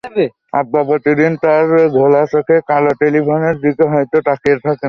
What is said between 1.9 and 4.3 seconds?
ঘোলা চোখে কালো টেলিফোনের দিকে হয়তো